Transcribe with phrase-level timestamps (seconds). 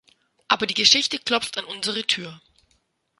[0.47, 2.41] Aber die Geschichte klopft an unsere Tür.